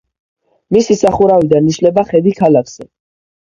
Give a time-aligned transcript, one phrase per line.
[0.75, 2.91] მისი სახურავიდან იშლება ხედი ქალაქზე.